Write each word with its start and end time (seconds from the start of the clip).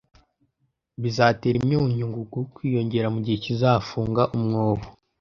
bizatera 1.01 1.55
imyunyu 1.61 2.05
ngugu 2.11 2.39
kwiyongera 2.53 3.07
mugihe 3.13 3.37
kizafunga 3.45 4.21
umwobo 4.37 4.85